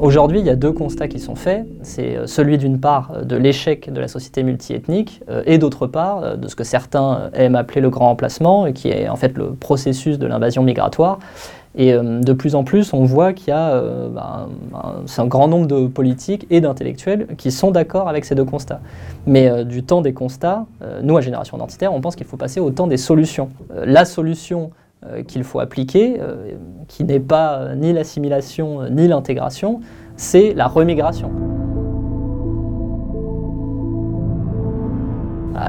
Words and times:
Aujourd'hui, 0.00 0.38
il 0.38 0.46
y 0.46 0.50
a 0.50 0.56
deux 0.56 0.70
constats 0.70 1.08
qui 1.08 1.18
sont 1.18 1.34
faits. 1.34 1.66
C'est 1.82 2.16
euh, 2.16 2.26
celui 2.28 2.56
d'une 2.56 2.78
part 2.78 3.10
euh, 3.14 3.24
de 3.24 3.34
l'échec 3.34 3.92
de 3.92 4.00
la 4.00 4.06
société 4.06 4.44
multiethnique 4.44 5.22
euh, 5.28 5.42
et 5.44 5.58
d'autre 5.58 5.88
part 5.88 6.36
de 6.36 6.46
ce 6.46 6.54
que 6.54 6.62
certains 6.62 7.30
aiment 7.34 7.56
appeler 7.56 7.80
le 7.80 7.90
grand 7.90 8.10
emplacement, 8.10 8.72
qui 8.72 8.88
est 8.88 9.08
en 9.08 9.16
fait 9.16 9.36
le 9.36 9.54
processus 9.54 10.18
de 10.18 10.26
l'invasion 10.26 10.62
migratoire. 10.62 11.18
Et 11.76 11.92
de 11.92 12.32
plus 12.32 12.56
en 12.56 12.64
plus, 12.64 12.92
on 12.92 13.04
voit 13.04 13.32
qu'il 13.32 13.48
y 13.48 13.52
a 13.52 13.80
bah, 14.08 14.48
un, 15.16 15.26
grand 15.26 15.46
nombre 15.46 15.66
de 15.66 15.86
politiques 15.86 16.46
et 16.50 16.60
d'intellectuels 16.60 17.28
qui 17.36 17.52
sont 17.52 17.70
d'accord 17.70 18.08
avec 18.08 18.24
ces 18.24 18.34
deux 18.34 18.44
constats. 18.44 18.80
Mais 19.26 19.64
du 19.64 19.84
temps 19.84 20.00
des 20.00 20.12
constats, 20.12 20.64
nous, 21.02 21.16
à 21.16 21.20
Génération 21.20 21.56
Identitaire, 21.56 21.92
on 21.92 22.00
pense 22.00 22.16
qu'il 22.16 22.26
faut 22.26 22.38
passer 22.38 22.58
au 22.58 22.70
temps 22.70 22.88
des 22.88 22.96
solutions. 22.96 23.50
la 23.70 24.06
solution 24.06 24.70
qu'il 25.26 25.44
faut 25.44 25.60
appliquer, 25.60 26.16
euh, 26.20 26.54
qui 26.88 27.04
n'est 27.04 27.20
pas 27.20 27.58
euh, 27.58 27.74
ni 27.74 27.92
l'assimilation 27.92 28.88
ni 28.90 29.08
l'intégration, 29.08 29.80
c'est 30.16 30.54
la 30.54 30.66
remigration. 30.66 31.30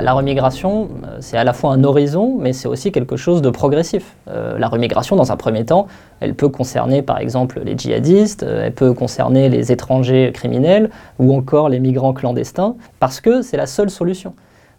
La 0.02 0.13
remigration, 0.13 0.88
c'est 1.20 1.35
à 1.35 1.44
la 1.44 1.52
fois 1.52 1.73
un 1.73 1.84
horizon, 1.84 2.38
mais 2.40 2.54
c'est 2.54 2.68
aussi 2.68 2.91
quelque 2.91 3.18
chose 3.18 3.41
de 3.41 3.49
progressif. 3.49 4.16
la 4.27 4.68
remigration, 4.68 5.16
dans 5.16 5.32
un 5.32 5.35
premier 5.35 5.66
temps, 5.66 5.88
elle 6.20 6.35
peut 6.35 6.48
concerner 6.48 7.02
par 7.02 7.18
exemple 7.18 7.59
les 7.66 7.76
djihadistes, 7.76 8.43
elle 8.43 8.73
peut 8.73 8.93
concerner 8.93 9.49
les 9.49 9.71
étrangers 9.71 10.32
criminels 10.32 10.91
ou 11.18 11.35
encore 11.35 11.70
les 11.70 11.80
migrants 11.80 12.13
clandestins, 12.13 12.76
parce 12.99 13.20
que 13.20 13.41
c'est 13.41 13.57
la 13.57 13.66
seule 13.66 13.90
solution. 13.90 14.35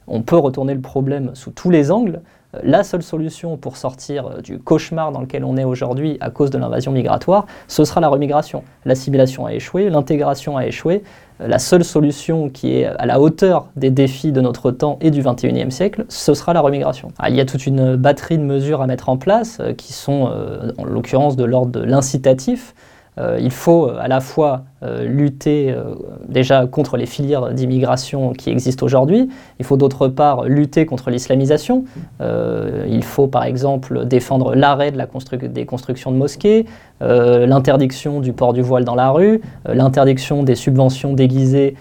On 0.06 0.23
peut 0.23 0.39
retourner 0.39 0.75
le 0.75 0.80
problème 0.80 1.33
sous 1.34 1.51
tous 1.51 1.70
les 1.70 1.91
angles, 1.91 2.20
la 2.63 2.83
seule 2.83 3.03
solution 3.03 3.57
pour 3.57 3.77
sortir 3.77 4.27
euh, 4.27 4.41
du 4.41 4.59
cauchemar 4.59 5.13
dans 5.13 5.21
lequel 5.21 5.45
on 5.45 5.57
est 5.57 5.65
aujourd'hui 5.65 6.17
à 6.21 6.31
cause 6.31 6.51
de 6.51 6.59
l'invasion 6.59 6.91
migratoire, 6.93 7.47
ce 7.69 7.85
sera 7.85 8.01
la 8.01 8.09
remigration. 8.09 8.65
L'assimilation 8.85 9.47
a 9.47 9.55
échoué, 9.55 9.89
l'intégration 9.89 10.57
a 10.57 10.67
échoué. 10.67 11.03
Euh, 11.41 11.47
la 11.47 11.59
seule 11.59 11.84
solution 11.84 12.48
qui 12.48 12.75
est 12.75 12.87
à 12.87 13.07
la 13.07 13.20
hauteur 13.20 13.69
des 13.77 13.91
défis 13.91 14.33
de 14.33 14.41
notre 14.41 14.73
temps 14.73 14.98
et 15.01 15.11
du 15.11 15.23
21e 15.23 15.70
siècle, 15.70 16.05
ce 16.09 16.34
sera 16.34 16.53
la 16.53 16.61
remigration. 16.61 17.12
Ah, 17.19 17.31
il 17.31 17.37
y 17.37 17.41
a 17.41 17.45
toute 17.45 17.67
une 17.67 17.95
batterie 17.97 18.39
de 18.39 18.45
mesures 18.45 18.83
à 18.83 18.87
mettre 18.87 19.09
en 19.09 19.17
place 19.17 19.59
euh, 19.61 19.73
qui 19.73 19.92
sont 19.92 20.31
en 20.79 20.85
l'occurrence 20.85 21.37
de 21.37 21.45
l'ordre 21.45 21.73
de 21.73 21.85
l'incitatif. 21.85 22.75
Il 23.19 23.50
faut 23.50 23.89
à 23.89 24.08
la 24.08 24.20
fois 24.20 24.64
euh, 24.83 25.05
lutter 25.05 25.70
euh, 25.70 25.94
déjà 26.27 26.66
contre 26.66 26.97
les 26.97 27.05
filières 27.05 27.52
d'immigration 27.52 28.33
qui 28.33 28.48
existent 28.48 28.86
aujourd'hui. 28.86 29.28
Il 29.58 29.67
faut 29.67 29.77
d'autre 29.77 30.08
part 30.08 30.44
lutter 30.44 30.86
contre 30.86 31.11
l'islamisation. 31.11 31.84
Euh, 32.22 32.86
il 32.89 33.05
faut 33.05 33.27
par 33.27 33.44
exemple 33.44 34.06
défendre 34.06 34.55
l'arrêt 34.55 34.91
de 34.91 34.97
la 34.97 35.06
des 35.42 35.67
constructions 35.67 36.12
de 36.12 36.17
mosquées, 36.17 36.64
l'interdiction 37.00 38.20
du 38.20 38.33
port 38.33 38.52
du 38.52 38.62
voile 38.62 38.84
dans 38.84 38.94
la 38.94 39.11
rue, 39.11 39.41
l'interdiction 39.67 40.42
des 40.42 40.55
subventions 40.55 41.12
déguisées 41.14 41.74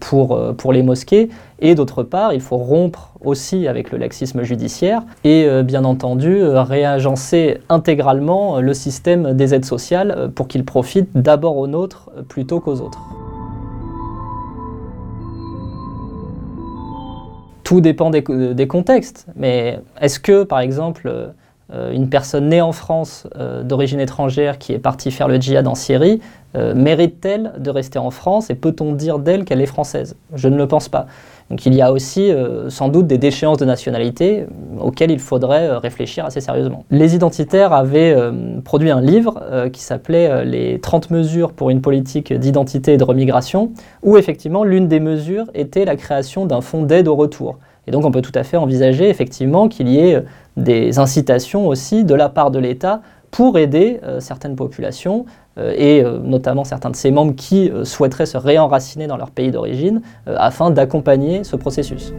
pour, 0.00 0.38
pour 0.56 0.72
les 0.72 0.82
mosquées. 0.82 1.28
Et 1.60 1.74
d'autre 1.74 2.02
part, 2.02 2.32
il 2.32 2.40
faut 2.40 2.56
rompre 2.56 3.12
aussi 3.20 3.66
avec 3.66 3.90
le 3.90 3.98
laxisme 3.98 4.42
judiciaire 4.42 5.02
et 5.24 5.48
bien 5.62 5.84
entendu 5.84 6.42
réagencer 6.44 7.58
intégralement 7.68 8.60
le 8.60 8.74
système 8.74 9.34
des 9.34 9.54
aides 9.54 9.64
sociales 9.64 10.30
pour 10.34 10.48
qu'il 10.48 10.64
profite 10.64 11.08
d'abord 11.14 11.56
aux 11.56 11.66
nôtres 11.66 12.10
plus 12.28 12.44
qu'aux 12.60 12.80
autres. 12.80 13.00
Tout 17.64 17.80
dépend 17.80 18.10
des, 18.10 18.68
contextes, 18.68 19.26
mais 19.36 19.80
est-ce 20.00 20.20
que, 20.20 20.44
par 20.44 20.60
exemple, 20.60 21.06
euh, 21.06 21.28
une 21.72 22.08
personne 22.08 22.48
née 22.48 22.60
en 22.60 22.72
France 22.72 23.26
euh, 23.36 23.62
d'origine 23.62 24.00
étrangère 24.00 24.58
qui 24.58 24.72
est 24.72 24.78
partie 24.78 25.10
faire 25.10 25.28
le 25.28 25.40
djihad 25.40 25.66
en 25.66 25.74
Syrie 25.74 26.20
euh, 26.56 26.72
mérite-t-elle 26.72 27.52
de 27.58 27.70
rester 27.70 27.98
en 27.98 28.10
France 28.12 28.48
et 28.48 28.54
peut-on 28.54 28.92
dire 28.92 29.18
d'elle 29.18 29.44
qu'elle 29.44 29.60
est 29.60 29.66
française? 29.66 30.14
Je 30.34 30.48
ne 30.48 30.56
le 30.56 30.68
pense 30.68 30.88
pas. 30.88 31.06
Donc 31.50 31.66
il 31.66 31.74
y 31.74 31.82
a 31.82 31.90
aussi 31.92 32.30
euh, 32.30 32.70
sans 32.70 32.88
doute 32.88 33.08
des 33.08 33.18
déchéances 33.18 33.58
de 33.58 33.64
nationalité 33.64 34.46
auxquelles 34.80 35.10
il 35.10 35.18
faudrait 35.18 35.68
euh, 35.68 35.78
réfléchir 35.78 36.24
assez 36.24 36.40
sérieusement. 36.40 36.84
Les 36.92 37.16
identitaires 37.16 37.72
avaient 37.72 38.16
produit 38.64 38.90
un 38.90 39.00
livre 39.00 39.42
qui 39.72 39.82
s'appelait 39.82 40.44
Les 40.44 40.78
30 40.80 41.10
mesures 41.10 41.52
pour 41.52 41.70
une 41.70 41.80
politique 41.80 42.32
d'identité 42.32 42.92
et 42.94 42.96
de 42.96 43.04
remigration, 43.04 43.72
où 44.02 44.16
effectivement 44.16 44.64
l'une 44.64 44.86
des 44.86 45.00
mesures 45.00 45.46
était 45.54 45.84
la 45.84 45.96
création 45.96 46.46
d'un 46.46 46.60
fonds 46.60 46.82
d'aide 46.82 47.08
au 47.08 47.16
retour. 47.16 47.58
Et 47.86 47.90
donc 47.90 48.04
on 48.04 48.10
peut 48.10 48.22
tout 48.22 48.32
à 48.34 48.44
fait 48.44 48.56
envisager 48.56 49.08
effectivement 49.08 49.68
qu'il 49.68 49.88
y 49.88 49.98
ait 49.98 50.22
des 50.56 50.98
incitations 50.98 51.66
aussi 51.68 52.04
de 52.04 52.14
la 52.14 52.28
part 52.28 52.50
de 52.50 52.58
l'État 52.58 53.02
pour 53.30 53.58
aider 53.58 54.00
certaines 54.20 54.54
populations 54.54 55.26
euh, 55.56 55.72
et 55.76 56.02
euh, 56.02 56.18
notamment 56.18 56.64
certains 56.64 56.90
de 56.90 56.96
ses 56.96 57.12
membres 57.12 57.34
qui 57.36 57.70
euh, 57.70 57.84
souhaiteraient 57.84 58.26
se 58.26 58.36
réenraciner 58.36 59.06
dans 59.06 59.16
leur 59.16 59.30
pays 59.30 59.52
d'origine 59.52 60.02
afin 60.26 60.70
d'accompagner 60.70 61.44
ce 61.44 61.54
processus. 61.54 62.12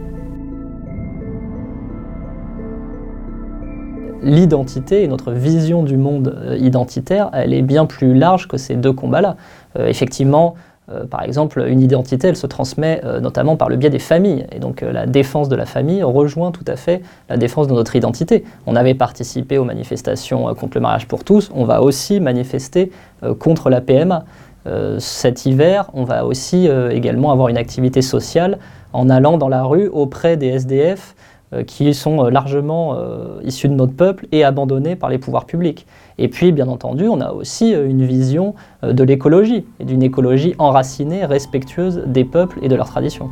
L'identité 4.22 5.02
et 5.02 5.08
notre 5.08 5.32
vision 5.32 5.82
du 5.82 5.98
monde 5.98 6.56
identitaire, 6.58 7.30
elle 7.32 7.52
est 7.52 7.62
bien 7.62 7.84
plus 7.84 8.14
large 8.14 8.48
que 8.48 8.56
ces 8.56 8.74
deux 8.74 8.92
combats-là. 8.92 9.36
effectivement, 9.78 10.54
euh, 10.88 11.04
par 11.04 11.22
exemple, 11.22 11.64
une 11.66 11.80
identité, 11.80 12.28
elle 12.28 12.36
se 12.36 12.46
transmet 12.46 13.00
euh, 13.04 13.18
notamment 13.20 13.56
par 13.56 13.68
le 13.68 13.76
biais 13.76 13.90
des 13.90 13.98
familles. 13.98 14.46
Et 14.52 14.60
donc 14.60 14.82
euh, 14.82 14.92
la 14.92 15.06
défense 15.06 15.48
de 15.48 15.56
la 15.56 15.66
famille 15.66 16.02
rejoint 16.02 16.52
tout 16.52 16.64
à 16.66 16.76
fait 16.76 17.02
la 17.28 17.36
défense 17.36 17.66
de 17.66 17.72
notre 17.72 17.96
identité. 17.96 18.44
On 18.66 18.76
avait 18.76 18.94
participé 18.94 19.58
aux 19.58 19.64
manifestations 19.64 20.54
contre 20.54 20.76
le 20.76 20.80
mariage 20.80 21.08
pour 21.08 21.24
tous, 21.24 21.50
on 21.54 21.64
va 21.64 21.82
aussi 21.82 22.20
manifester 22.20 22.92
contre 23.38 23.70
la 23.70 23.80
PMA. 23.80 24.24
cet 24.98 25.46
hiver, 25.46 25.90
on 25.94 26.04
va 26.04 26.24
aussi 26.24 26.68
également 26.90 27.32
avoir 27.32 27.48
une 27.48 27.56
activité 27.56 28.02
sociale 28.02 28.58
en 28.92 29.08
allant 29.08 29.38
dans 29.38 29.48
la 29.48 29.64
rue 29.64 29.88
auprès 29.88 30.36
des 30.36 30.48
SDF 30.48 31.14
qui 31.66 31.92
sont 31.94 32.24
euh, 32.24 32.30
largement 32.30 32.94
euh, 32.94 33.40
issus 33.44 33.68
de 33.68 33.74
notre 33.74 33.94
peuple 33.94 34.26
et 34.32 34.44
abandonnés 34.44 34.96
par 34.96 35.10
les 35.10 35.18
pouvoirs 35.18 35.46
publics. 35.46 35.86
Et 36.18 36.28
puis, 36.28 36.52
bien 36.52 36.68
entendu, 36.68 37.08
on 37.08 37.20
a 37.20 37.32
aussi 37.32 37.72
une 37.72 38.04
vision 38.04 38.54
de 38.82 39.04
l'écologie, 39.04 39.64
et 39.80 39.84
d'une 39.84 40.02
écologie 40.02 40.54
enracinée, 40.58 41.24
respectueuse 41.24 42.02
des 42.06 42.24
peuples 42.24 42.58
et 42.62 42.68
de 42.68 42.74
leurs 42.74 42.88
traditions. 42.88 43.30